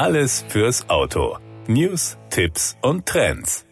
Alles 0.00 0.46
fürs 0.48 0.88
Auto. 0.88 1.36
News, 1.68 2.16
Tipps 2.30 2.74
und 2.80 3.04
Trends. 3.04 3.66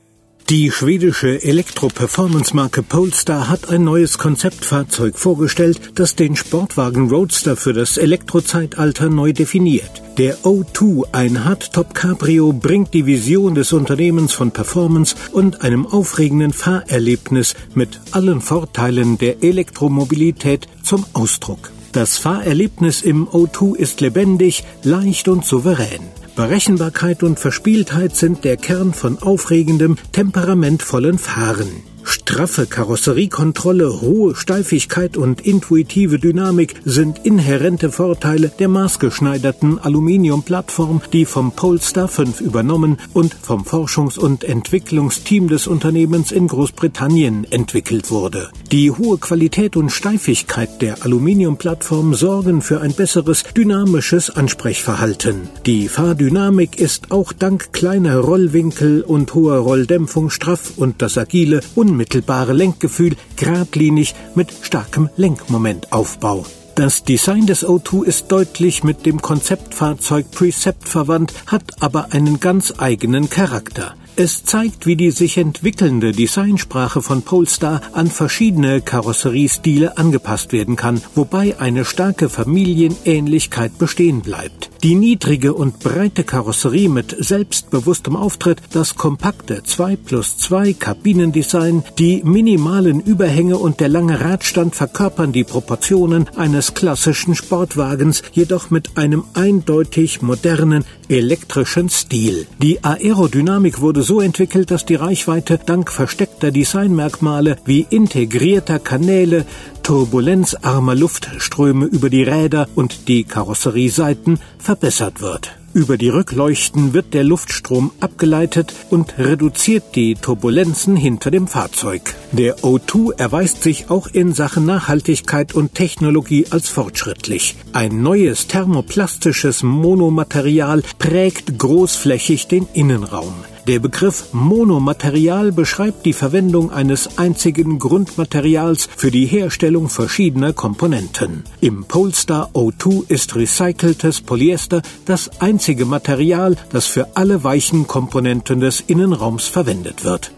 Die 0.50 0.70
schwedische 0.70 1.42
Elektro-Performance-Marke 1.42 2.82
Polestar 2.82 3.48
hat 3.48 3.70
ein 3.70 3.82
neues 3.84 4.18
Konzeptfahrzeug 4.18 5.18
vorgestellt, 5.18 5.92
das 5.94 6.16
den 6.16 6.36
Sportwagen 6.36 7.08
Roadster 7.08 7.56
für 7.56 7.72
das 7.72 7.96
Elektrozeitalter 7.96 9.08
neu 9.08 9.32
definiert. 9.32 10.02
Der 10.18 10.36
O2, 10.40 11.06
ein 11.12 11.46
Hardtop 11.46 11.94
Cabrio, 11.94 12.52
bringt 12.52 12.92
die 12.92 13.06
Vision 13.06 13.54
des 13.54 13.72
Unternehmens 13.72 14.34
von 14.34 14.50
Performance 14.50 15.16
und 15.32 15.62
einem 15.62 15.86
aufregenden 15.86 16.52
Fahrerlebnis 16.52 17.54
mit 17.72 18.00
allen 18.10 18.42
Vorteilen 18.42 19.16
der 19.16 19.42
Elektromobilität 19.42 20.68
zum 20.82 21.06
Ausdruck. 21.14 21.72
Das 21.92 22.18
Fahrerlebnis 22.18 23.00
im 23.00 23.26
O2 23.26 23.74
ist 23.74 24.02
lebendig, 24.02 24.62
leicht 24.82 25.26
und 25.28 25.46
souverän. 25.46 26.17
Berechenbarkeit 26.38 27.24
und 27.24 27.40
Verspieltheit 27.40 28.14
sind 28.14 28.44
der 28.44 28.56
Kern 28.56 28.94
von 28.94 29.18
aufregendem, 29.18 29.96
temperamentvollen 30.12 31.18
Fahren. 31.18 31.82
Straffe 32.08 32.66
Karosseriekontrolle, 32.66 34.00
hohe 34.00 34.34
Steifigkeit 34.34 35.18
und 35.18 35.42
intuitive 35.42 36.18
Dynamik 36.18 36.74
sind 36.84 37.24
inhärente 37.24 37.92
Vorteile 37.92 38.50
der 38.58 38.68
maßgeschneiderten 38.68 39.78
Aluminiumplattform, 39.78 41.02
die 41.12 41.26
vom 41.26 41.52
Polestar 41.52 42.08
5 42.08 42.40
übernommen 42.40 42.96
und 43.12 43.34
vom 43.34 43.64
Forschungs- 43.64 44.18
und 44.18 44.44
Entwicklungsteam 44.44 45.48
des 45.48 45.66
Unternehmens 45.66 46.32
in 46.32 46.48
Großbritannien 46.48 47.46
entwickelt 47.50 48.10
wurde. 48.10 48.48
Die 48.72 48.90
hohe 48.90 49.18
Qualität 49.18 49.76
und 49.76 49.90
Steifigkeit 49.90 50.80
der 50.80 51.04
Aluminiumplattform 51.04 52.14
sorgen 52.14 52.62
für 52.62 52.80
ein 52.80 52.94
besseres 52.94 53.44
dynamisches 53.54 54.30
Ansprechverhalten. 54.30 55.48
Die 55.66 55.88
Fahrdynamik 55.88 56.78
ist 56.78 57.10
auch 57.10 57.32
dank 57.32 57.72
kleiner 57.72 58.16
Rollwinkel 58.18 59.02
und 59.02 59.34
hoher 59.34 59.58
Rolldämpfung 59.58 60.30
straff 60.30 60.72
und 60.76 61.02
das 61.02 61.18
agile, 61.18 61.60
unmittelbare 61.98 62.52
Lenkgefühl 62.52 63.16
geradlinig 63.34 64.14
mit 64.36 64.52
starkem 64.62 65.08
Lenkmomentaufbau. 65.16 66.46
Das 66.76 67.02
Design 67.02 67.46
des 67.46 67.66
O2 67.66 68.04
ist 68.04 68.30
deutlich 68.30 68.84
mit 68.84 69.04
dem 69.04 69.20
Konzeptfahrzeug 69.20 70.30
Precept 70.30 70.88
verwandt, 70.88 71.34
hat 71.48 71.82
aber 71.82 72.12
einen 72.12 72.38
ganz 72.38 72.74
eigenen 72.78 73.28
Charakter. 73.28 73.94
Es 74.14 74.44
zeigt, 74.44 74.86
wie 74.86 74.94
die 74.94 75.10
sich 75.10 75.38
entwickelnde 75.38 76.12
Designsprache 76.12 77.02
von 77.02 77.22
Polestar 77.22 77.80
an 77.92 78.06
verschiedene 78.06 78.80
Karosseriestile 78.80 79.98
angepasst 79.98 80.52
werden 80.52 80.76
kann, 80.76 81.00
wobei 81.16 81.58
eine 81.58 81.84
starke 81.84 82.28
Familienähnlichkeit 82.28 83.76
bestehen 83.78 84.22
bleibt. 84.22 84.67
Die 84.84 84.94
niedrige 84.94 85.54
und 85.54 85.80
breite 85.80 86.22
Karosserie 86.22 86.88
mit 86.88 87.16
selbstbewusstem 87.18 88.14
Auftritt, 88.14 88.60
das 88.72 88.94
kompakte 88.94 89.64
2 89.64 89.96
plus 89.96 90.38
2 90.38 90.72
Kabinendesign, 90.74 91.82
die 91.98 92.22
minimalen 92.22 93.00
Überhänge 93.00 93.58
und 93.58 93.80
der 93.80 93.88
lange 93.88 94.20
Radstand 94.20 94.76
verkörpern 94.76 95.32
die 95.32 95.42
Proportionen 95.42 96.28
eines 96.36 96.74
klassischen 96.74 97.34
Sportwagens, 97.34 98.22
jedoch 98.32 98.70
mit 98.70 98.96
einem 98.96 99.24
eindeutig 99.34 100.22
modernen 100.22 100.84
elektrischen 101.08 101.88
Stil. 101.88 102.46
Die 102.62 102.84
Aerodynamik 102.84 103.80
wurde 103.80 104.02
so 104.02 104.20
entwickelt, 104.20 104.70
dass 104.70 104.86
die 104.86 104.94
Reichweite 104.94 105.58
dank 105.58 105.90
versteckter 105.90 106.52
Designmerkmale 106.52 107.56
wie 107.64 107.84
integrierter 107.90 108.78
Kanäle, 108.78 109.44
turbulenzarmer 109.88 110.94
Luftströme 110.94 111.86
über 111.86 112.10
die 112.10 112.22
Räder 112.22 112.68
und 112.74 113.08
die 113.08 113.24
Karosserieseiten 113.24 114.38
verbessert 114.58 115.22
wird. 115.22 115.56
Über 115.72 115.96
die 115.96 116.10
Rückleuchten 116.10 116.92
wird 116.92 117.14
der 117.14 117.24
Luftstrom 117.24 117.92
abgeleitet 117.98 118.74
und 118.90 119.18
reduziert 119.18 119.94
die 119.94 120.14
Turbulenzen 120.14 120.94
hinter 120.94 121.30
dem 121.30 121.46
Fahrzeug. 121.48 122.02
Der 122.32 122.58
O2 122.58 123.18
erweist 123.18 123.62
sich 123.62 123.88
auch 123.88 124.08
in 124.08 124.34
Sachen 124.34 124.66
Nachhaltigkeit 124.66 125.54
und 125.54 125.74
Technologie 125.74 126.44
als 126.50 126.68
fortschrittlich. 126.68 127.56
Ein 127.72 128.02
neues 128.02 128.46
thermoplastisches 128.46 129.62
Monomaterial 129.62 130.82
prägt 130.98 131.58
großflächig 131.58 132.46
den 132.46 132.68
Innenraum. 132.74 133.32
Der 133.68 133.80
Begriff 133.80 134.32
Monomaterial 134.32 135.52
beschreibt 135.52 136.06
die 136.06 136.14
Verwendung 136.14 136.72
eines 136.72 137.18
einzigen 137.18 137.78
Grundmaterials 137.78 138.88
für 138.96 139.10
die 139.10 139.26
Herstellung 139.26 139.90
verschiedener 139.90 140.54
Komponenten. 140.54 141.44
Im 141.60 141.84
Polestar 141.84 142.48
O2 142.54 143.10
ist 143.10 143.36
recyceltes 143.36 144.22
Polyester 144.22 144.80
das 145.04 145.42
einzige 145.42 145.84
Material, 145.84 146.56
das 146.70 146.86
für 146.86 147.08
alle 147.14 147.44
weichen 147.44 147.86
Komponenten 147.86 148.60
des 148.60 148.80
Innenraums 148.80 149.48
verwendet 149.48 150.02
wird. 150.02 150.32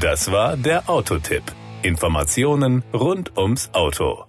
Das 0.00 0.32
war 0.32 0.56
der 0.56 0.88
Autotipp. 0.88 1.44
Informationen 1.82 2.82
rund 2.94 3.36
ums 3.36 3.68
Auto. 3.74 4.24